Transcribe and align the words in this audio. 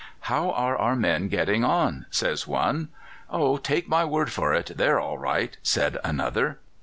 "'How 0.21 0.49
are 0.49 0.75
our 0.75 0.95
men 0.95 1.27
getting 1.27 1.63
on?' 1.63 2.07
says 2.09 2.47
one. 2.47 2.87
"'Oh, 3.29 3.57
take 3.57 3.87
my 3.87 4.03
word 4.03 4.31
for 4.31 4.51
it 4.55 4.71
they're 4.75 4.99
all 4.99 5.19
right,' 5.19 5.57
says 5.61 5.95
another. 6.03 6.57